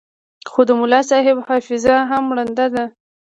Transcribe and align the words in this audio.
خو 0.51 0.61
د 0.69 0.71
ملاصاحب 0.81 1.37
حافظه 1.47 1.95
هم 2.09 2.25
ړنده 2.37 2.67
ده. 2.73 2.85